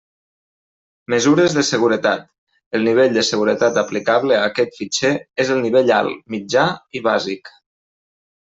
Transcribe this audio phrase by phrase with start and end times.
[1.13, 2.23] Mesures de seguretat:
[2.79, 5.13] el nivell de seguretat aplicable a aquest fitxer
[5.45, 6.67] és el nivell alt, mitjà
[7.01, 7.57] i bàsic.